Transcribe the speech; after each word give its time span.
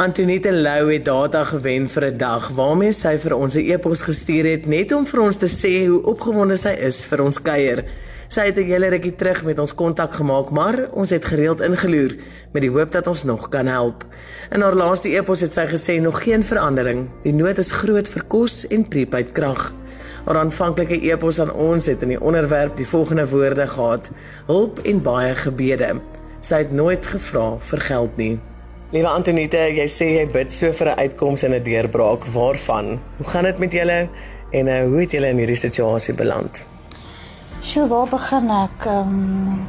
Antonite 0.00 0.52
Lou 0.52 0.92
het 0.92 1.04
data 1.04 1.44
gewen 1.44 1.88
vir 1.88 2.04
'n 2.06 2.16
dag 2.16 2.48
waarmee 2.48 2.92
sy 2.92 3.18
vir 3.18 3.34
ons 3.36 3.54
'n 3.54 3.70
e-pos 3.70 4.02
gestuur 4.02 4.44
het 4.44 4.66
net 4.66 4.92
om 4.92 5.06
vir 5.06 5.20
ons 5.20 5.36
te 5.36 5.48
sê 5.48 5.88
hoe 5.88 6.02
opgewonde 6.02 6.56
sy 6.56 6.72
is 6.88 7.04
vir 7.04 7.22
ons 7.22 7.42
kuier. 7.42 7.84
Sy 8.28 8.40
het 8.40 8.56
'n 8.56 8.64
hele 8.64 8.88
rukkie 8.88 9.14
terug 9.14 9.44
met 9.44 9.58
ons 9.58 9.74
kontak 9.74 10.12
gemaak, 10.12 10.50
maar 10.50 10.88
ons 10.92 11.10
het 11.10 11.24
gereeld 11.24 11.60
ingeloer 11.60 12.16
met 12.52 12.62
die 12.62 12.70
hoop 12.70 12.90
dat 12.90 13.06
ons 13.06 13.24
nog 13.24 13.48
kan 13.48 13.66
help. 13.66 14.04
In 14.50 14.60
haar 14.60 14.74
laaste 14.74 15.08
e-pos 15.08 15.40
het 15.40 15.52
sy 15.52 15.66
gesê 15.66 16.00
nog 16.00 16.22
geen 16.22 16.42
verandering. 16.42 17.08
Die 17.22 17.32
nood 17.32 17.58
is 17.58 17.70
groot 17.70 18.08
vir 18.08 18.24
kos 18.28 18.66
en 18.66 18.88
prepaid 18.88 19.32
krag. 19.32 19.74
Haar 20.24 20.36
aanvanklike 20.36 21.10
e-pos 21.10 21.40
aan 21.40 21.52
ons 21.52 21.86
het 21.86 22.02
in 22.02 22.08
die 22.08 22.20
onderwerp 22.20 22.76
die 22.76 22.88
volgende 22.88 23.28
woorde 23.28 23.66
gehad: 23.66 24.10
hulp 24.46 24.78
en 24.78 25.02
baie 25.02 25.34
gebede. 25.34 26.00
Sy 26.40 26.54
het 26.54 26.72
nooit 26.72 27.06
gevra 27.06 27.58
vir 27.58 27.80
geld 27.80 28.16
nie. 28.16 28.49
Liewe 28.90 29.06
Antonite, 29.06 29.60
jy 29.70 29.84
sê 29.86 30.06
jy 30.16 30.22
bid 30.34 30.50
so 30.50 30.72
vir 30.74 30.88
'n 30.90 30.98
uitkoms 30.98 31.44
en 31.46 31.52
'n 31.54 31.62
deurbraak. 31.62 32.24
Waarvan? 32.34 32.98
Hoe 33.18 33.26
gaan 33.26 33.44
dit 33.44 33.58
met 33.58 33.72
julle 33.72 34.08
en 34.50 34.66
uh, 34.66 34.82
hoe 34.82 35.00
het 35.00 35.12
julle 35.12 35.28
in 35.28 35.36
hierdie 35.36 35.56
situasie 35.56 36.14
beland? 36.14 36.64
Sjoe, 37.62 37.86
waar 37.86 38.08
begin 38.08 38.50
ek? 38.50 38.86
Ehm 38.86 39.14
um, 39.14 39.68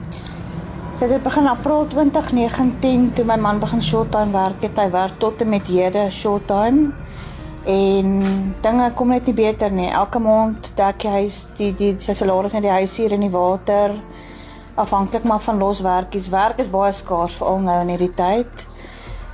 Dit 1.00 1.10
het 1.10 1.24
begin 1.24 1.48
April 1.48 1.88
2019 1.88 3.14
toe 3.14 3.26
my 3.26 3.36
man 3.36 3.60
begin 3.60 3.82
short-time 3.82 4.32
werk. 4.32 4.62
Het 4.62 4.78
hy 4.78 4.90
werk 4.90 5.20
tot 5.20 5.42
en 5.42 5.50
met 5.50 5.68
hede 5.68 6.12
short-time. 6.12 6.92
En 7.66 8.22
dinge 8.62 8.92
kom 8.96 9.08
net 9.08 9.26
nie 9.26 9.34
beter 9.34 9.72
nie. 9.72 9.90
Elke 9.90 10.20
maand 10.20 10.72
dek 10.76 11.04
hy 11.04 11.30
die 11.58 11.74
die 11.76 11.96
sy 11.98 12.14
salaris 12.14 12.54
net 12.54 12.62
die 12.62 12.74
huishuur 12.74 13.12
en 13.12 13.20
die 13.20 13.30
water 13.30 13.94
afhanklik 14.76 15.24
maar 15.24 15.40
van 15.40 15.58
loswerkies. 15.58 16.30
Werk 16.30 16.60
is 16.60 16.70
baie 16.70 16.92
skaars 16.92 17.34
veral 17.34 17.60
nou 17.60 17.82
in 17.82 17.88
hierdie 17.88 18.14
tyd. 18.14 18.71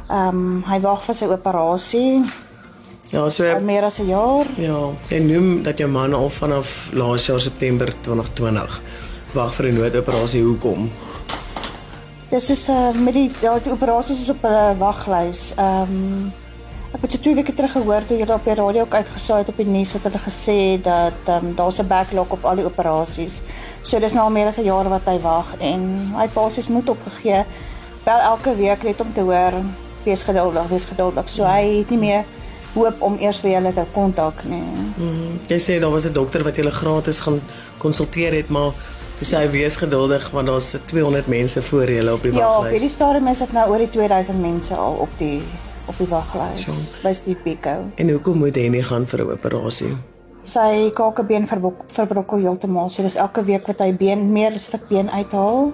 Ehm 0.07 0.37
um, 0.37 0.63
hy 0.63 0.79
wag 0.79 1.01
vir 1.03 1.15
sy 1.15 1.27
operasie. 1.27 2.23
Ja, 3.11 3.29
so 3.29 3.43
al 3.43 3.61
meer 3.61 3.83
as 3.83 3.99
'n 3.99 4.07
jaar. 4.07 4.45
Ja, 4.55 4.79
en 5.09 5.27
noem 5.27 5.63
dat 5.63 5.77
jou 5.77 5.89
man 5.89 6.13
al 6.13 6.29
vanaf 6.29 6.89
laas 6.91 7.25
jaar 7.25 7.39
September 7.39 7.93
2020 8.01 8.81
wag 9.33 9.53
vir 9.53 9.65
'n 9.65 9.73
noodoperasie. 9.73 10.43
Hoekom? 10.43 10.91
Dis 12.29 12.49
is 12.49 12.69
uh, 12.69 12.91
met 12.91 13.13
die 13.13 13.31
ja, 13.41 13.59
die 13.59 13.71
operasies 13.71 14.21
is 14.21 14.29
op 14.29 14.43
'n 14.43 14.77
waglys. 14.77 15.53
Ehm 15.55 15.81
um, 15.81 16.33
ek 16.93 17.01
het 17.01 17.21
twee 17.21 17.35
weke 17.35 17.53
terug 17.53 17.71
gehoor 17.71 18.05
toe 18.07 18.17
jy 18.17 18.25
op 18.31 18.45
die 18.45 18.53
radio 18.53 18.81
ook 18.81 18.93
uitgesaai 18.93 19.39
het 19.39 19.49
op 19.49 19.57
die 19.57 19.65
nuus 19.65 19.91
wat 19.93 20.03
hulle 20.03 20.19
gesê 20.19 20.81
dat 20.81 21.23
ehm 21.25 21.45
um, 21.45 21.55
daar's 21.55 21.79
'n 21.79 21.87
backlog 21.87 22.29
op 22.29 22.45
al 22.45 22.55
die 22.55 22.65
operasies. 22.65 23.41
So 23.81 23.99
dis 23.99 24.13
nou 24.13 24.23
al 24.23 24.31
meer 24.31 24.47
as 24.47 24.57
'n 24.57 24.63
jaar 24.63 24.89
wat 24.89 25.05
hy 25.05 25.19
wag 25.19 25.55
en 25.59 26.13
hy 26.15 26.27
basies 26.33 26.67
moet 26.67 26.89
opgegee. 26.89 27.43
Bel 28.03 28.19
elke 28.19 28.55
week 28.55 28.83
net 28.83 29.01
om 29.01 29.13
te 29.13 29.21
hoor 29.21 29.53
wees 30.03 30.23
geduldig, 30.23 30.67
wees 30.67 30.85
geduldig. 30.85 31.27
So 31.29 31.43
hy 31.43 31.79
het 31.79 31.89
nie 31.89 31.99
meer 31.99 32.25
hoop 32.73 33.01
om 33.01 33.17
eers 33.19 33.39
vir 33.43 33.51
julle 33.55 33.73
te 33.73 33.85
kontak 33.93 34.43
nie. 34.45 34.63
Mm, 34.97 35.39
jy 35.49 35.59
sê 35.61 35.79
daar 35.81 35.91
was 35.91 36.05
'n 36.05 36.13
dokter 36.13 36.43
wat 36.43 36.55
julle 36.55 36.71
gratis 36.71 37.19
gaan 37.19 37.41
konsulteer 37.77 38.33
het, 38.33 38.49
maar 38.49 38.73
dis 39.19 39.31
hy 39.31 39.47
wees 39.49 39.77
geduldig 39.77 40.29
want 40.31 40.47
daar's 40.47 40.75
200 40.85 41.27
mense 41.27 41.61
voor 41.61 41.89
julle 41.89 42.13
op 42.13 42.21
die 42.21 42.31
waglys. 42.31 42.65
Ja, 42.65 42.69
hierdie 42.69 42.89
stadium 42.89 43.27
is 43.27 43.39
dit 43.39 43.53
nou 43.53 43.69
oor 43.69 43.77
die 43.77 43.89
2000 43.89 44.41
mense 44.41 44.75
al 44.75 44.93
op 44.93 45.09
die 45.17 45.41
op 45.87 45.97
die 45.97 46.07
waglys 46.07 46.93
by 47.03 47.13
Steve 47.13 47.39
Pico. 47.43 47.87
En 47.95 48.09
hoekom 48.09 48.37
moet 48.37 48.55
hy 48.55 48.67
nie 48.67 48.83
gaan 48.83 49.07
vir 49.07 49.23
'n 49.23 49.31
operasie? 49.31 49.95
Sy 50.43 50.91
kakebeen 50.93 51.47
verbrokkel 51.87 52.37
heeltemal. 52.37 52.89
So 52.89 53.01
dis 53.01 53.15
elke 53.15 53.43
week 53.43 53.67
wat 53.67 53.79
hy 53.79 53.93
been 53.93 54.31
meer 54.31 54.51
'n 54.51 54.59
stuk 54.59 54.87
been 54.87 55.09
uithaal 55.09 55.73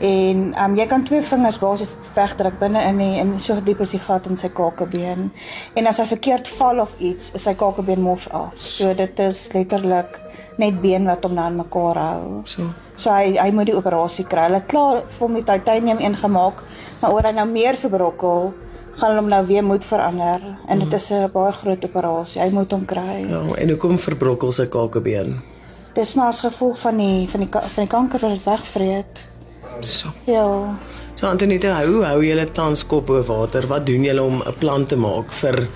En 0.00 0.52
um, 0.64 0.74
jy 0.76 0.84
kan 0.86 1.04
twee 1.04 1.22
vingers 1.24 1.58
basies 1.58 1.94
wegdruk 2.14 2.58
binne 2.60 2.82
in 2.90 2.98
die 3.00 3.20
in 3.22 3.30
so 3.40 3.56
diep 3.64 3.80
is 3.80 3.94
die 3.96 4.00
gat 4.02 4.26
in 4.28 4.36
sy 4.36 4.50
kakebeen. 4.52 5.30
En 5.74 5.88
as 5.88 6.00
hy 6.02 6.06
verkeerd 6.10 6.48
val 6.58 6.82
of 6.84 6.92
iets, 6.98 7.30
is 7.32 7.46
sy 7.48 7.54
kakebeen 7.56 8.02
mors 8.04 8.26
af. 8.28 8.58
So 8.60 8.92
dit 8.94 9.22
is 9.24 9.40
letterlik 9.54 10.18
net 10.60 10.82
been 10.82 11.08
wat 11.08 11.24
hom 11.24 11.36
nou 11.36 11.46
aan 11.46 11.56
mekaar 11.56 12.02
hou. 12.02 12.42
So. 12.44 12.68
So 12.96 13.12
hy 13.12 13.36
hy 13.40 13.50
moet 13.56 13.70
die 13.70 13.76
operasie 13.76 14.26
kry. 14.28 14.50
Hulle 14.50 14.62
klaar 14.68 15.02
vir 15.08 15.26
hom 15.26 15.40
die 15.40 15.46
titanium 15.48 16.00
ingemaak, 16.04 16.62
maar 17.00 17.16
oor 17.16 17.28
hy 17.28 17.32
nou 17.36 17.46
meer 17.48 17.76
verbrokkel, 17.80 18.52
gaan 18.96 19.10
hulle 19.10 19.22
hom 19.22 19.28
nou 19.32 19.42
weer 19.48 19.64
moet 19.64 19.84
verander. 19.84 20.44
En 20.68 20.78
dit 20.78 20.92
is 20.92 21.10
'n 21.12 21.30
baie 21.32 21.52
groot 21.52 21.84
operasie. 21.84 22.40
Hy 22.42 22.50
moet 22.50 22.70
hom 22.70 22.84
kry. 22.84 23.24
Ja, 23.28 23.42
en 23.56 23.68
hoekom 23.68 23.98
verbrokkel 23.98 24.52
sy 24.52 24.66
kakebeen? 24.66 25.40
Dis 25.94 26.14
maar 26.14 26.28
as 26.28 26.40
gevolg 26.40 26.78
van 26.78 26.96
die 26.96 27.28
van 27.28 27.40
die 27.40 27.48
van 27.50 27.84
die 27.84 27.86
kanker 27.86 28.20
wat 28.20 28.30
dit 28.30 28.44
wegvreet. 28.44 29.35
So. 29.80 30.08
Ja. 30.24 30.76
So 31.14 31.26
Antonita, 31.26 31.84
hoe 31.84 32.04
hou 32.04 32.20
julle 32.24 32.44
tans 32.52 32.82
kop 32.86 33.06
bo 33.06 33.22
water? 33.24 33.66
Wat 33.66 33.86
doen 33.86 34.04
julle 34.04 34.22
om 34.22 34.42
'n 34.42 34.54
plan 34.58 34.86
te 34.86 34.96
maak 34.96 35.32
vir 35.32 35.68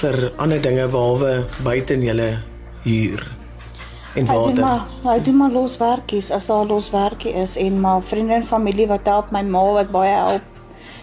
vir 0.00 0.32
ander 0.36 0.60
dinge 0.60 0.88
behalwe 0.88 1.46
buite 1.62 1.94
in 1.94 2.02
julle 2.02 2.42
huur 2.84 3.22
en 4.14 4.26
water? 4.26 4.50
Hy 4.50 4.54
doen 4.54 4.64
maar, 4.64 4.84
hy 5.04 5.22
doen 5.22 5.36
maar 5.36 5.50
los 5.50 5.76
werkies 5.76 6.30
as 6.30 6.46
daar 6.46 6.66
los 6.66 6.90
werkie 6.90 7.32
is 7.32 7.56
en 7.56 7.80
maar 7.80 8.02
vriende 8.02 8.34
en 8.34 8.44
familie 8.44 8.86
wat 8.86 9.06
help 9.06 9.30
my 9.30 9.42
ma 9.42 9.72
wat 9.72 9.90
baie 9.90 10.14
help. 10.14 10.42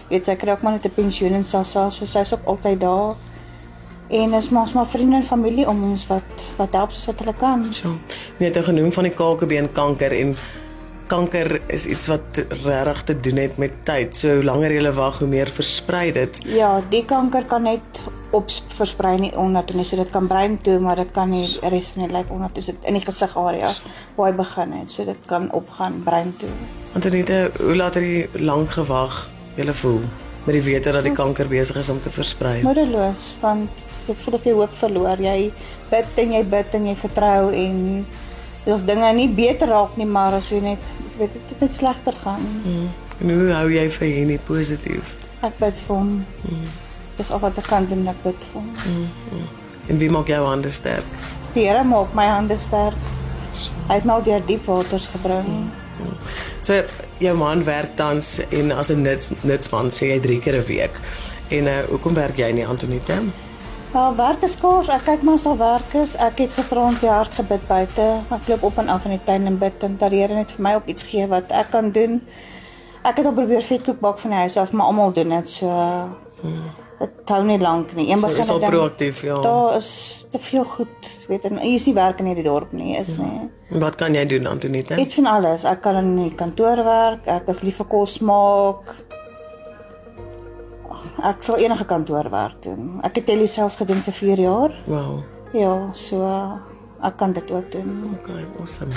Weet 0.08 0.26
sy 0.26 0.34
kry 0.36 0.50
ook 0.52 0.62
maar 0.62 0.72
net 0.72 0.86
'n 0.86 0.94
pensioen 0.94 1.34
en 1.34 1.44
sassa, 1.44 1.90
so 1.90 2.04
sy's 2.04 2.32
ook 2.32 2.44
altyd 2.44 2.80
daar. 2.80 3.16
En 4.08 4.34
is 4.34 4.48
maar 4.48 4.70
maar 4.74 4.86
vriende 4.86 5.16
en 5.16 5.22
familie 5.24 5.68
om 5.68 5.90
ons 5.90 6.06
wat 6.06 6.22
wat 6.56 6.72
help 6.72 6.90
soos 6.92 7.06
wat 7.06 7.18
hulle 7.18 7.34
kan. 7.34 7.72
So. 7.72 7.88
Net 8.38 8.56
genoem 8.56 8.92
van 8.92 9.04
die 9.04 9.12
kakebeen 9.12 9.72
kanker 9.72 10.12
en 10.12 10.36
kanker 11.12 11.58
is 11.68 11.84
iets 11.84 12.06
wat 12.08 12.40
regtig 12.62 13.02
te 13.10 13.14
doen 13.20 13.40
het 13.42 13.58
met 13.60 13.74
tyd. 13.84 14.16
So 14.16 14.38
hoe 14.38 14.44
langer 14.46 14.72
jy 14.72 14.92
wag, 14.96 15.18
hoe 15.20 15.28
meer 15.28 15.50
versprei 15.52 16.06
dit. 16.16 16.40
Ja, 16.48 16.78
die 16.92 17.04
kanker 17.04 17.44
kan 17.50 17.66
net 17.68 18.00
op 18.32 18.48
versprei 18.78 19.18
nie 19.20 19.32
onder 19.36 19.64
toe, 19.68 19.84
so 19.84 19.96
dit 20.00 20.10
kan 20.10 20.26
brein 20.26 20.56
toe, 20.64 20.78
maar 20.80 20.96
dit 20.96 21.10
kan 21.12 21.28
nie 21.28 21.44
res 21.68 21.90
van 21.92 22.06
die 22.06 22.14
lyf 22.14 22.32
onder 22.32 22.52
toe 22.56 22.64
sit 22.64 22.88
in 22.88 22.96
die 22.96 23.04
gesigarea 23.04 23.74
waar 24.16 24.30
hy 24.30 24.36
begin 24.40 24.72
het. 24.78 24.90
So 24.90 25.04
dit 25.04 25.28
kan 25.28 25.50
opgaan 25.52 26.00
brein 26.06 26.32
toe. 26.40 26.48
Antonite, 26.96 27.44
hoe 27.60 27.76
laat 27.76 28.00
het 28.00 28.08
jy 28.08 28.44
lank 28.48 28.72
gewag? 28.78 29.26
Jy 29.56 29.68
voel 29.82 30.00
met 30.42 30.56
die 30.56 30.64
wete 30.64 30.90
dat 30.96 31.04
die 31.06 31.12
kanker 31.14 31.46
besig 31.46 31.76
is 31.78 31.92
om 31.92 32.00
te 32.02 32.10
versprei. 32.10 32.62
Moedeloos, 32.64 33.36
want 33.44 33.84
dit 34.08 34.24
voel 34.24 34.40
of 34.40 34.48
jy 34.48 34.54
hoop 34.56 34.74
verloor. 34.80 35.20
Jy 35.22 35.52
bid 35.92 36.24
en 36.24 36.36
jy 36.38 36.42
bid 36.56 36.74
en 36.80 36.88
jy 36.88 36.96
vertrou 37.04 37.52
en 37.52 37.78
of 38.72 38.84
dinge 38.86 39.12
nie 39.14 39.28
beter 39.28 39.68
raak 39.68 39.96
nie, 39.98 40.06
maar 40.06 40.38
as 40.38 40.48
jy 40.50 40.60
net 40.62 40.90
weet 41.18 41.32
dit 41.32 41.60
net 41.60 41.74
slegter 41.74 42.14
gaan. 42.22 42.44
Mm. 42.64 42.88
En 43.18 43.34
hoe 43.34 43.50
hou 43.52 43.68
jy 43.72 43.90
vir 43.90 44.08
hierdie 44.08 44.38
positief? 44.38 45.16
Ek 45.40 45.58
bid 45.58 45.82
vir 45.86 45.96
hom. 45.96 46.12
Mm. 46.48 46.70
Dis 47.16 47.30
al 47.30 47.42
wat 47.42 47.58
ek 47.58 47.68
kan 47.70 47.86
doen, 47.90 48.06
ek 48.08 48.22
bid 48.22 48.48
vir 48.50 48.60
hom. 48.60 48.70
Mm. 48.86 49.08
Mm. 49.32 49.46
En 49.92 49.98
wie 49.98 50.10
maak 50.10 50.30
jou 50.30 50.40
hande 50.46 50.70
sterk? 50.70 51.04
Die 51.54 51.66
Here 51.66 51.84
maak 51.84 52.14
my 52.14 52.26
hande 52.30 52.58
sterk. 52.58 52.98
Hy 53.88 53.98
het 53.98 54.04
my 54.08 54.20
deur 54.24 54.42
diep 54.46 54.66
waters 54.66 55.08
gebring. 55.12 55.48
Mm. 55.48 55.70
Mm. 56.02 56.16
So 56.64 56.82
jou 57.22 57.36
man 57.38 57.64
werk 57.66 57.96
tans 57.96 58.40
en 58.48 58.72
as 58.72 58.90
'n 58.90 59.02
nuts 59.02 59.30
nutsman 59.42 59.90
sê 59.90 60.12
hy 60.14 60.20
3 60.20 60.40
keer 60.40 60.56
'n 60.56 60.66
week. 60.66 60.94
En 61.48 61.66
uh, 61.66 61.78
hoekom 61.88 62.14
werk 62.14 62.36
jy 62.36 62.52
nie 62.52 62.66
Antonita? 62.66 63.18
Ja, 63.92 64.14
werk 64.16 64.40
is 64.46 64.54
kos. 64.56 64.88
Ek 64.88 65.02
kyk 65.04 65.24
maar 65.26 65.36
as 65.36 65.42
daar 65.44 65.58
werk 65.60 65.94
is. 66.00 66.14
Ek 66.16 66.38
het 66.40 66.54
gisterond 66.56 66.96
die 67.02 67.10
hart 67.12 67.34
gebid 67.36 67.66
buite. 67.68 68.06
Ek 68.32 68.46
loop 68.48 68.62
op 68.70 68.78
en 68.80 68.88
af 68.88 69.04
in 69.04 69.18
die 69.18 69.24
tuin 69.26 69.50
en 69.50 69.58
bid 69.60 69.84
en 69.84 69.98
dat 70.00 70.14
die 70.14 70.22
Here 70.22 70.38
net 70.38 70.54
vir 70.56 70.64
my 70.64 70.72
op 70.78 70.88
iets 70.88 71.04
gee 71.10 71.26
wat 71.28 71.52
ek 71.52 71.68
kan 71.74 71.90
doen. 71.92 72.22
Ek 73.04 73.20
het 73.20 73.28
al 73.28 73.36
probeer 73.36 73.60
vetkoek 73.66 74.00
bak 74.00 74.22
van 74.22 74.32
die 74.32 74.40
huis 74.46 74.56
af, 74.56 74.72
maar 74.72 74.88
almal 74.88 75.12
doen 75.12 75.36
dit 75.36 75.52
so. 75.52 75.68
Hmm. 76.40 76.72
Dit 77.02 77.34
hou 77.34 77.42
nie 77.44 77.58
lank 77.60 77.92
nie. 77.98 78.08
Een 78.08 78.24
begin 78.24 78.48
so, 78.48 78.58
dan 78.62 78.72
proaktief, 78.72 79.22
ja. 79.26 79.40
Daar 79.44 79.76
is 79.76 79.92
te 80.32 80.40
veel 80.40 80.64
goed, 80.64 81.12
weet 81.28 81.44
en 81.50 81.58
hier 81.60 81.76
is 81.76 81.84
nie 81.90 81.98
werk 81.98 82.22
in 82.22 82.30
hierdie 82.30 82.48
dorp 82.48 82.72
nie, 82.72 82.94
is 82.96 83.18
ja. 83.18 83.28
nie. 83.28 83.80
Wat 83.82 84.00
kan 84.00 84.16
jy 84.16 84.24
doen 84.30 84.48
Antonita? 84.48 84.96
Iets 84.96 85.20
van 85.20 85.28
alles. 85.36 85.68
Ek 85.68 85.82
kan 85.84 86.00
in 86.00 86.14
die 86.16 86.34
kantoor 86.38 86.80
werk. 86.86 87.28
Ek 87.28 87.50
is 87.52 87.60
lief 87.66 87.82
vir 87.82 87.92
kos 87.92 88.22
maak 88.24 88.94
ek 91.20 91.42
sal 91.42 91.58
enige 91.60 91.84
kantoor 91.84 92.30
werk 92.30 92.62
doen. 92.62 93.00
Ek 93.04 93.20
het 93.20 93.26
tele 93.26 93.46
selfs 93.46 93.76
gedoen 93.76 94.00
vir 94.06 94.12
4 94.12 94.38
jaar. 94.38 94.76
Wow. 94.86 95.20
Ja, 95.52 95.92
so 95.92 96.24
ek 97.02 97.16
kan 97.16 97.32
dit 97.32 97.50
ook 97.50 97.72
doen. 97.72 98.16
Okay, 98.20 98.46
awesome. 98.60 98.92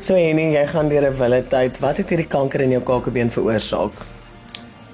So 0.00 0.14
Henny, 0.14 0.52
jy 0.52 0.66
gaan 0.66 0.88
deur 0.88 1.10
'n 1.10 1.16
wille 1.16 1.46
tyd. 1.46 1.78
Wat 1.78 1.96
het 1.96 2.08
hierdie 2.08 2.26
kanker 2.26 2.60
in 2.60 2.70
jou 2.70 2.82
kakebeen 2.82 3.30
veroorsaak? 3.30 3.92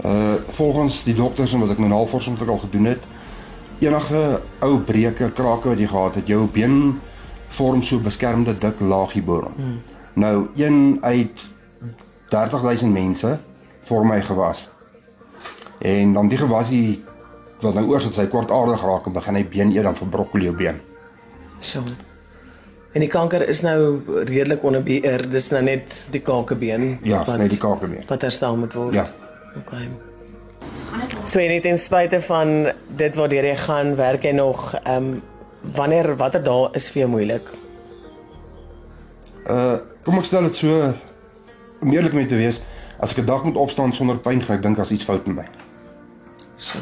Uh 0.05 0.35
volgens 0.51 1.03
die 1.05 1.15
dokters 1.15 1.53
en 1.53 1.61
wat 1.61 1.71
ek 1.71 1.79
nou 1.79 1.89
navorsing 1.89 2.39
vir 2.39 2.51
al 2.51 2.59
gedoen 2.59 2.85
het, 2.85 3.03
enige 3.81 4.41
ou 4.61 4.79
breuke, 4.79 5.31
krake 5.31 5.69
wat 5.69 5.79
jy 5.79 5.87
gehad 5.87 6.15
het, 6.15 6.27
jou 6.27 6.47
been 6.47 7.01
vorm 7.49 7.83
so 7.83 7.99
beskermde 7.99 8.59
dik 8.59 8.81
laagie 8.81 9.23
bo. 9.23 9.51
Hmm. 9.57 9.83
Nou, 10.15 10.47
een 10.57 10.99
uit 11.01 11.41
30000 12.29 12.93
mense 12.93 13.39
vorm 13.81 14.11
hy 14.13 14.21
gewas. 14.21 14.69
En 15.79 16.13
dan 16.13 16.29
die 16.29 16.39
gewasie 16.39 17.05
wat 17.61 17.75
nou 17.75 17.87
oor 17.91 18.01
sit 18.01 18.15
sy 18.15 18.27
kwartaardig 18.31 18.83
raak 18.83 19.07
en 19.07 19.13
begin 19.13 19.39
hy 19.39 19.45
been 19.45 19.73
eet 19.75 19.87
dan 19.87 19.97
verbrokkel 19.99 20.47
jou 20.49 20.55
been. 20.57 20.81
So. 21.59 21.83
En 22.95 23.05
die 23.05 23.11
kanker 23.11 23.45
is 23.49 23.61
nou 23.63 24.01
redelik 24.27 24.63
onder 24.65 24.83
beheer. 24.83 25.27
Dis 25.31 25.51
nou 25.51 25.63
net 25.63 26.07
die 26.15 26.23
kakebeen. 26.25 26.99
Ja, 27.07 27.25
wat, 27.25 27.39
net 27.39 27.53
die 27.53 27.61
kakebeen. 27.61 28.07
Wat 28.09 28.23
herstel 28.23 28.57
moet 28.57 28.75
word. 28.79 28.95
Ja. 28.95 29.07
Okay. 29.59 29.89
So 31.29 31.39
en 31.39 31.51
net 31.53 31.63
ten 31.63 31.79
spyte 31.79 32.21
van 32.25 32.71
dit 32.97 33.15
waar 33.15 33.35
jy 33.35 33.55
gaan, 33.57 33.95
werk 33.97 34.25
jy 34.25 34.33
nog 34.39 34.73
ehm 34.85 34.97
um, 34.97 35.23
wanneer 35.75 36.15
watter 36.17 36.43
dae 36.43 36.69
is 36.79 36.87
vir 36.89 37.03
jou 37.03 37.11
moeilik? 37.11 37.49
Uh 39.51 39.79
kom 40.07 40.21
ek 40.23 40.29
stel 40.31 40.47
dit 40.47 40.57
so 40.57 40.93
om 41.83 41.93
eerlik 41.93 42.15
met 42.17 42.29
te 42.31 42.39
wees, 42.39 42.63
as 42.99 43.13
ek 43.13 43.23
'n 43.23 43.27
dag 43.27 43.45
moet 43.45 43.57
opstaan 43.57 43.93
sonder 43.93 44.17
pyn, 44.17 44.41
gaan 44.43 44.57
ek 44.57 44.63
dink 44.63 44.79
as 44.79 44.91
iets 44.91 45.05
fout 45.05 45.27
met 45.27 45.37
my. 45.37 45.68
So. 46.59 46.79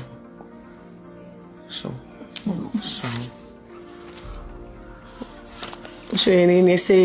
So. 1.69 1.91
So. 2.81 3.09
So 6.17 6.31
en 6.33 6.51
en 6.51 6.69
jy 6.73 6.77
sê 6.81 6.99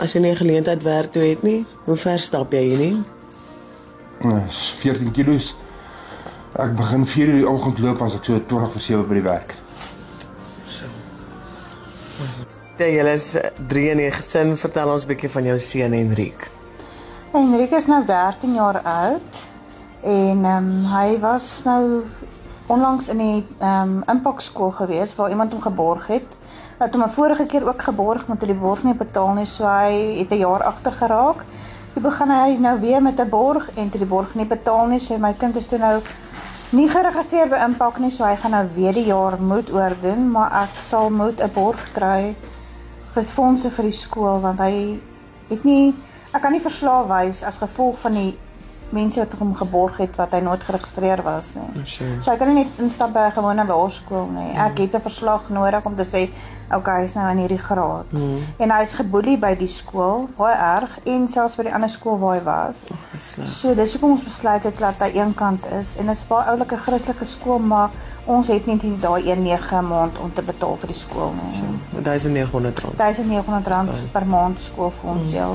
as 0.00 0.14
jy 0.14 0.20
nie 0.20 0.32
'n 0.32 0.36
geleentheid 0.36 0.82
werk 0.82 1.12
toe 1.12 1.22
het 1.22 1.42
nie, 1.42 1.64
hoe 1.84 1.96
ver 1.96 2.18
stap 2.18 2.52
jy 2.52 2.62
hier 2.62 2.78
nie? 2.78 3.02
Nou, 4.20 4.40
is 4.48 4.74
14 4.80 5.10
kilos. 5.10 5.54
Ek 6.58 6.76
begin 6.76 7.06
4 7.06 7.28
uur 7.28 7.36
die 7.36 7.48
oggend 7.48 7.78
loop 7.78 8.02
as 8.02 8.14
ek 8.14 8.24
so 8.24 8.40
20 8.40 8.72
vir 8.72 8.80
7 8.80 9.08
by 9.08 9.14
die 9.14 9.22
werk. 9.22 9.54
So. 10.66 10.84
Jy 12.78 13.12
is 13.12 13.36
drie 13.68 13.90
in 13.90 14.00
'n 14.00 14.12
gesin. 14.12 14.56
Vertel 14.56 14.88
ons 14.88 15.04
'n 15.04 15.08
bietjie 15.08 15.30
van 15.30 15.44
jou 15.44 15.58
seun 15.58 15.92
Henrik. 15.92 16.50
Henrik 17.32 17.70
is 17.70 17.86
nou 17.86 18.04
13 18.04 18.54
jaar 18.54 18.82
oud 18.82 19.49
en 20.02 20.44
ehm 20.44 20.56
um, 20.56 20.84
hy 20.84 21.18
was 21.20 21.62
nou 21.64 22.04
onlangs 22.66 23.08
in 23.08 23.18
die 23.18 23.46
ehm 23.58 23.96
um, 23.96 24.02
impakskool 24.08 24.70
gewees 24.70 25.14
waar 25.14 25.30
iemand 25.30 25.52
hom 25.52 25.60
geborg 25.60 26.06
het. 26.06 26.36
Het 26.78 26.92
hom 26.94 27.02
'n 27.02 27.10
vorige 27.10 27.46
keer 27.46 27.66
ook 27.68 27.82
geborg, 27.82 28.26
maar 28.26 28.36
toe 28.36 28.48
die 28.48 28.60
borg 28.60 28.82
nie 28.82 28.94
betaal 28.94 29.34
nie, 29.34 29.46
so 29.46 29.64
hy 29.64 30.18
het 30.18 30.30
'n 30.30 30.38
jaar 30.38 30.62
agter 30.62 30.92
geraak. 30.92 31.44
Toe 31.92 32.02
begin 32.02 32.30
hy 32.30 32.56
nou 32.56 32.80
weer 32.80 33.02
met 33.02 33.20
'n 33.20 33.28
borg 33.28 33.70
en 33.74 33.90
toe 33.90 34.00
die 34.00 34.08
borg 34.08 34.34
nie 34.34 34.46
betaal 34.46 34.86
nie, 34.86 35.00
sê 35.00 35.18
my 35.18 35.32
kind 35.32 35.56
is 35.56 35.68
toe 35.68 35.78
nou 35.78 36.00
nie 36.70 36.88
geregistreer 36.88 37.48
by 37.48 37.64
impak 37.64 37.98
nie, 37.98 38.10
so 38.10 38.24
hy 38.24 38.36
gaan 38.36 38.50
nou 38.50 38.66
weer 38.74 38.92
die 38.92 39.06
jaar 39.06 39.40
moet 39.40 39.72
oordoen, 39.72 40.30
maar 40.30 40.52
ek 40.52 40.82
sal 40.82 41.10
moet 41.10 41.40
'n 41.40 41.50
borg 41.54 41.92
kry 41.92 42.34
vir 43.14 43.22
fondse 43.22 43.70
vir 43.70 43.84
die 43.84 43.96
skool 43.96 44.40
want 44.40 44.60
hy 44.62 45.00
het 45.50 45.64
nie 45.64 45.94
ek 46.32 46.42
kan 46.42 46.52
nie 46.52 46.62
verslae 46.62 47.08
wys 47.10 47.42
as 47.46 47.58
gevolg 47.58 47.98
van 47.98 48.12
die 48.14 48.38
mense 48.92 49.20
wat 49.20 49.34
hom 49.38 49.54
geborg 49.54 49.98
het 50.02 50.16
wat 50.18 50.32
hy 50.32 50.40
nooit 50.44 50.62
geregistreer 50.66 51.22
was 51.22 51.54
nie. 51.54 51.84
So. 51.84 52.04
So 52.22 52.32
ek 52.32 52.38
kan 52.38 52.52
nie 52.52 52.64
net 52.64 52.80
instap 52.82 53.12
by 53.12 53.28
'n 53.28 53.36
gewone 53.38 53.66
laerskool 53.66 54.26
nie. 54.26 54.52
Ek 54.56 54.78
het 54.78 54.94
'n 54.94 55.00
verslag 55.00 55.48
nodig 55.48 55.84
om 55.84 55.96
te 55.96 56.04
sê, 56.04 56.30
okay, 56.76 57.00
hy 57.00 57.04
is 57.04 57.14
nou 57.14 57.30
in 57.30 57.38
hierdie 57.38 57.58
graad. 57.58 58.12
Mm. 58.12 58.38
En 58.58 58.70
hy 58.70 58.80
is 58.82 58.92
geboelie 58.92 59.36
by 59.38 59.54
die 59.58 59.68
skool, 59.68 60.28
baie 60.36 60.54
erg 60.54 60.98
en 61.04 61.28
selfs 61.28 61.56
by 61.58 61.62
die 61.62 61.74
ander 61.74 61.88
skool 61.88 62.18
waar 62.18 62.38
hy 62.38 62.42
was. 62.44 62.86
Oh, 62.90 63.44
so 63.44 63.74
dis 63.74 63.92
hoekom 63.92 64.10
ons 64.10 64.24
besluit 64.24 64.62
het 64.62 64.78
dat 64.78 64.94
hy 64.98 65.10
eenkant 65.18 65.66
is 65.78 65.96
en 65.96 66.06
dit 66.06 66.16
is 66.16 66.24
baie 66.26 66.46
oulike 66.52 66.76
Christelike 66.76 67.24
skool, 67.24 67.58
maar 67.58 67.90
ons 68.26 68.48
het 68.48 68.66
net 68.66 68.82
nie 68.82 68.96
daai 68.96 69.22
1.9 69.22 69.82
maand 69.88 70.18
om 70.18 70.32
te 70.32 70.42
betaal 70.42 70.76
vir 70.76 70.88
die 70.88 70.98
skool 70.98 71.32
nie. 71.42 71.52
So, 71.52 71.62
1900 72.00 72.84
rand. 72.84 72.98
1900 72.98 73.72
rand 73.74 73.88
okay. 73.88 74.10
per 74.12 74.26
maand 74.26 74.60
skoolfonds, 74.60 75.32
mm. 75.32 75.36
ja. 75.36 75.48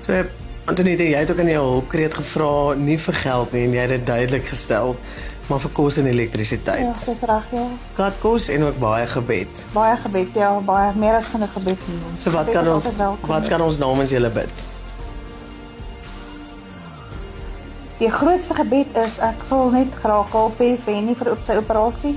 So 0.00 0.24
Antonita, 0.68 1.02
jy 1.02 1.18
het 1.18 1.30
ook 1.30 1.40
in 1.42 1.50
jou 1.50 1.62
hulpkreet 1.66 2.14
gevra 2.14 2.74
nie 2.78 2.98
vir 3.00 3.16
geld 3.24 3.52
nie 3.56 3.62
en 3.66 3.74
jy 3.74 3.84
het 3.86 3.92
dit 3.94 4.06
duidelik 4.06 4.44
gestel, 4.52 4.92
maar 5.48 5.62
vir 5.64 5.72
kos 5.74 5.96
en 5.98 6.06
elektrisiteit. 6.06 6.84
Ja, 6.84 6.92
dis 7.06 7.22
reg, 7.26 7.46
ja. 7.56 7.64
Kat 7.96 8.18
kos 8.22 8.48
en 8.52 8.66
ook 8.68 8.78
baie 8.82 9.06
gebed. 9.10 9.64
Baie 9.74 9.96
gebed, 10.04 10.36
ja, 10.38 10.50
baie 10.66 10.92
meer 10.94 11.16
as 11.18 11.30
genoeg 11.32 11.52
gebed. 11.56 11.88
So 12.20 12.34
wat 12.36 12.52
kan 12.54 12.68
ons 12.68 12.86
wat 13.26 13.48
kan 13.48 13.64
ons 13.64 13.80
namens 13.82 14.14
julle 14.14 14.30
bid? 14.36 14.66
Die 18.00 18.12
grootste 18.12 18.54
gebed 18.56 18.94
is 19.00 19.18
ek 19.24 19.42
wil 19.50 19.74
net 19.74 19.96
graag 20.04 20.30
help 20.32 20.62
hê 20.62 20.70
vir 20.84 20.94
Henny 21.00 21.16
vir 21.18 21.34
op 21.34 21.42
sy 21.44 21.58
operasie 21.60 22.14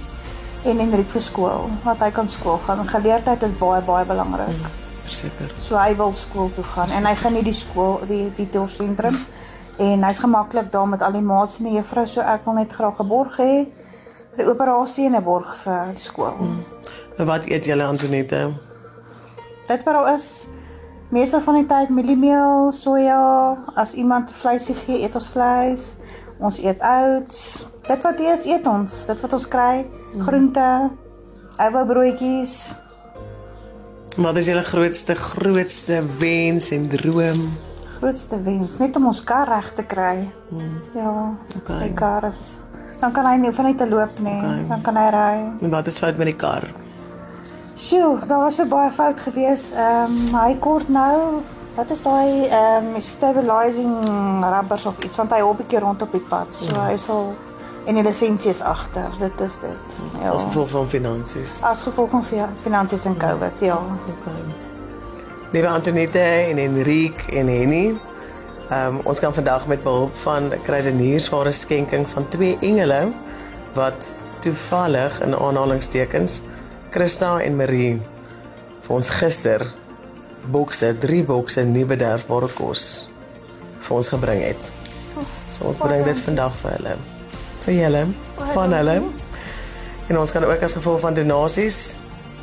en 0.64 0.80
Henrik 0.80 1.10
vir 1.12 1.24
skool, 1.26 1.68
dat 1.84 2.06
hy 2.06 2.14
kan 2.16 2.30
skool 2.32 2.62
gaan. 2.68 2.86
Geleerdheid 2.88 3.44
is 3.44 3.58
baie 3.60 3.82
baie 3.84 4.08
belangrik. 4.08 4.56
Mm 4.62 4.83
verseker. 5.04 5.54
So 5.58 5.78
hy 5.78 5.96
wil 6.00 6.14
skool 6.14 6.52
toe 6.56 6.64
gaan 6.64 6.88
verseker. 6.88 6.98
en 6.98 7.10
hy 7.10 7.16
nie 7.34 7.44
die 7.44 7.54
skool 7.54 8.00
die 8.08 8.32
die 8.38 8.50
doorsentrum 8.50 9.18
en 9.78 10.04
hy's 10.04 10.20
gemaklik 10.20 10.72
daar 10.72 10.88
met 10.88 11.02
al 11.02 11.12
die 11.12 11.26
maats 11.26 11.60
en 11.60 11.70
die 11.70 11.78
juffrou 11.78 12.06
so 12.08 12.22
ek 12.22 12.46
wil 12.46 12.54
net 12.54 12.74
graag 12.74 12.96
geborg 12.96 13.38
hê 13.38 13.54
vir 14.34 14.44
die 14.44 14.50
operasie 14.50 15.06
en 15.06 15.16
'n 15.16 15.24
borg 15.24 15.56
vir 15.64 15.94
die 15.94 16.02
skool. 16.02 16.36
Hmm. 16.38 16.64
En 17.18 17.26
wat 17.26 17.46
eet 17.46 17.66
julle 17.66 17.86
Antonette? 17.86 18.52
Dit 19.68 19.84
wat 19.84 19.94
daar 19.94 20.14
is 20.14 20.48
meeste 21.14 21.40
van 21.42 21.60
die 21.60 21.66
tyd 21.70 21.90
mieliemeel, 21.94 22.72
soja, 22.74 23.56
as 23.76 23.94
iemand 23.94 24.32
vleis 24.42 24.70
gee, 24.86 25.04
eet 25.04 25.16
ons 25.16 25.28
vleis. 25.30 25.96
Ons 26.40 26.60
eet 26.64 26.82
oats. 26.82 27.68
Dit 27.88 28.02
wat 28.02 28.20
eers 28.20 28.46
eet 28.50 28.68
ons, 28.68 29.06
dit 29.06 29.22
wat 29.22 29.34
ons 29.34 29.48
kry, 29.48 29.86
hmm. 29.86 30.24
groente, 30.26 30.70
ou 31.62 31.86
broodjies, 31.86 32.56
Wat 34.18 34.38
is 34.38 34.46
julle 34.46 34.64
grootste 34.64 35.16
grootste 35.16 36.04
wens 36.20 36.70
en 36.72 36.90
droom? 36.90 37.48
Grootste 37.98 38.38
wens, 38.44 38.78
net 38.78 38.96
om 38.96 39.08
ons 39.10 39.24
kar 39.24 39.48
reg 39.50 39.72
te 39.74 39.84
kry. 39.84 40.30
Hmm. 40.50 40.76
Ja. 40.94 41.14
Okay. 41.58 41.80
Die 41.88 41.94
kar 41.98 42.30
is 42.30 42.60
dan 43.04 43.12
kan 43.12 43.26
hy 43.28 43.36
nie 43.36 43.52
van 43.52 43.66
net 43.68 43.78
te 43.78 43.88
loop 43.90 44.20
nie. 44.24 44.38
Okay. 44.38 44.62
Dan 44.70 44.82
kan 44.82 44.96
hy 44.96 45.08
ry. 45.12 45.34
En 45.66 45.74
wat 45.74 45.88
is 45.92 45.98
fout 46.00 46.18
met 46.18 46.30
die 46.32 46.38
kar? 46.40 46.70
Sjoe, 47.76 48.20
daar 48.28 48.46
was 48.46 48.60
'n 48.62 48.70
baie 48.70 48.92
fout 48.92 49.20
gewees. 49.20 49.72
Ehm 49.72 50.12
um, 50.12 50.40
hy 50.40 50.56
kort 50.60 50.90
nou 50.90 51.42
Wat 51.74 51.90
is 51.90 52.04
daai 52.06 52.46
ehm 52.54 52.94
um, 52.94 53.02
stabilizing 53.02 53.94
rubbers 54.46 54.86
of 54.86 55.00
iets 55.04 55.18
want 55.18 55.32
hy 55.34 55.40
hop 55.42 55.58
'n 55.58 55.64
bietjie 55.64 55.80
rond 55.80 56.02
op 56.02 56.12
die 56.12 56.26
pad. 56.30 56.54
So 56.54 56.70
hmm. 56.70 56.86
hy 56.86 56.98
sal 56.98 57.34
en 57.86 57.98
die 57.98 58.04
lisensie 58.04 58.52
is 58.52 58.62
agter. 58.62 59.12
Dit 59.20 59.42
is 59.42 59.58
dit. 59.62 59.98
Ja. 60.22 60.32
As 60.32 60.44
gevolg 60.44 60.70
van 60.70 60.90
finansies. 60.90 61.58
As 61.62 61.84
gevolg 61.84 62.10
van 62.10 62.24
finansies 62.64 63.06
en 63.06 63.18
COVID, 63.18 63.60
ja. 63.60 63.78
Okay. 64.02 64.42
Liewe 65.52 65.68
Antonette 65.68 66.20
en 66.20 66.58
Henrique 66.58 67.32
en 67.32 67.48
Henny. 67.48 67.86
Ehm 68.70 68.96
um, 68.96 69.00
ons 69.04 69.20
kan 69.20 69.34
vandag 69.34 69.68
met 69.68 69.84
behulp 69.84 70.16
van 70.24 70.52
krydeniers 70.64 71.30
vir 71.30 71.48
'n 71.48 71.54
skenking 71.54 72.10
van 72.10 72.28
twee 72.28 72.58
engele 72.60 73.12
wat 73.74 74.08
toevallig 74.40 75.22
in 75.22 75.36
aanhalingstekens 75.36 76.42
Christa 76.90 77.40
en 77.40 77.56
Marie 77.56 78.02
vir 78.82 78.96
ons 78.96 79.10
gister 79.10 79.74
bokse, 80.52 80.98
drie 81.00 81.24
bokse 81.24 81.64
nuwe 81.64 81.86
bederfbare 81.86 82.48
kos 82.54 83.08
vir 83.80 83.96
ons 83.98 84.10
gebring 84.10 84.42
het. 84.44 84.72
So 85.52 85.66
ons 85.66 85.78
bring 85.78 86.04
dit 86.06 86.20
vandag 86.20 86.56
vir 86.62 86.72
hulle 86.72 86.98
vir 87.66 87.78
julle 87.80 88.08
van 88.54 88.74
hulle. 88.78 88.96
En 90.10 90.20
ons 90.20 90.32
kan 90.32 90.46
ook 90.46 90.64
as 90.66 90.76
gevolg 90.78 91.00
van 91.04 91.16
donasies 91.18 92.00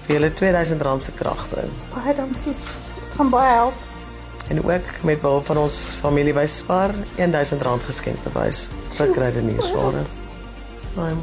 vir 0.07 0.17
julle 0.17 0.31
R2000 0.33 1.05
se 1.05 1.13
krag 1.19 1.49
bring. 1.53 1.75
Baie 1.95 2.15
dankie. 2.17 2.55
Van 3.17 3.31
baie 3.31 3.53
help. 3.55 3.87
En 4.51 4.65
ook 4.65 5.05
met 5.07 5.21
behulp 5.21 5.47
van 5.47 5.65
ons 5.67 5.77
familie 6.01 6.35
by 6.35 6.47
Spar 6.47 6.95
R1000 7.19 7.87
geskenk 7.87 8.25
bewys 8.25 8.69
vir 8.97 9.13
kredietnuusware. 9.15 10.09
I'm 10.99 11.23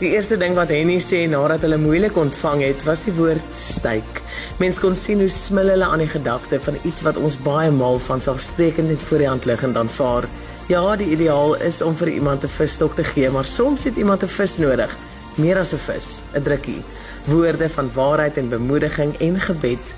Die 0.00 0.14
eerste 0.14 0.38
ding 0.40 0.54
wat 0.56 0.70
Henny 0.72 0.94
sê 1.04 1.26
nadat 1.28 1.60
hulle 1.66 1.76
moeilik 1.76 2.14
ontvang 2.16 2.62
het, 2.64 2.86
was 2.88 3.02
die 3.04 3.12
woord 3.12 3.50
styk. 3.52 4.22
Mense 4.56 4.80
kon 4.80 4.94
sien 4.96 5.20
hoe 5.20 5.28
smil 5.28 5.68
hulle 5.74 5.84
aan 5.84 6.00
die 6.00 6.08
gedagte 6.08 6.56
van 6.64 6.78
iets 6.88 7.04
wat 7.04 7.18
ons 7.20 7.36
baie 7.44 7.68
maal 7.68 8.00
van 8.06 8.22
selfsprekend 8.24 8.88
net 8.88 9.04
voor 9.10 9.20
die 9.20 9.28
hand 9.28 9.48
liggend 9.50 9.76
aanvaar. 9.76 10.24
Ja, 10.70 10.92
die 10.94 11.08
ideaal 11.10 11.56
is 11.66 11.80
om 11.82 11.96
vir 11.98 12.12
iemand 12.12 12.44
'n 12.44 12.48
visstok 12.48 12.94
te 12.94 13.04
gee, 13.04 13.30
maar 13.30 13.44
soms 13.44 13.84
het 13.84 13.96
iemand 13.96 14.22
'n 14.22 14.28
vis 14.28 14.58
nodig, 14.58 14.98
meer 15.34 15.58
as 15.58 15.72
'n 15.74 15.78
vis, 15.78 16.22
'n 16.34 16.42
drukkie. 16.42 16.82
Woorde 17.26 17.68
van 17.68 17.90
waarheid 17.92 18.36
en 18.36 18.48
bemoediging 18.48 19.16
en 19.16 19.40
gebed. 19.40 19.96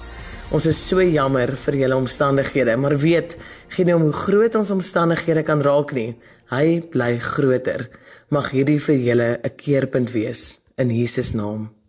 Ons 0.51 0.67
is 0.67 0.89
so 0.89 1.03
jammer 1.03 1.57
vir 1.57 1.75
julle 1.75 1.97
omstandighede, 1.97 2.77
maar 2.77 2.97
weet, 2.97 3.37
geen 3.69 3.95
om 3.95 4.01
hoe 4.03 4.13
groot 4.13 4.55
ons 4.55 4.71
omstandighede 4.71 5.43
kan 5.43 5.61
raak 5.61 5.93
nie, 5.93 6.17
hy 6.47 6.81
bly 6.91 7.19
groter. 7.19 7.89
Mag 8.29 8.51
hierdie 8.51 8.81
vir 8.81 8.97
julle 8.97 9.41
'n 9.43 9.57
keerpunt 9.57 10.13
wees 10.13 10.61
in 10.77 10.89
Jesus 10.91 11.33
naam. 11.33 11.82